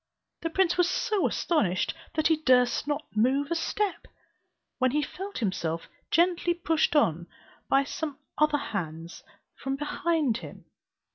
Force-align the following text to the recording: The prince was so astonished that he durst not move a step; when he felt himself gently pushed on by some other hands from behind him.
The 0.41 0.49
prince 0.49 0.77
was 0.79 0.89
so 0.89 1.27
astonished 1.27 1.93
that 2.15 2.25
he 2.25 2.37
durst 2.37 2.87
not 2.87 3.05
move 3.15 3.51
a 3.51 3.55
step; 3.55 4.07
when 4.79 4.89
he 4.89 5.03
felt 5.03 5.37
himself 5.37 5.87
gently 6.09 6.55
pushed 6.55 6.95
on 6.95 7.27
by 7.69 7.83
some 7.83 8.17
other 8.35 8.57
hands 8.57 9.21
from 9.55 9.75
behind 9.75 10.37
him. 10.37 10.65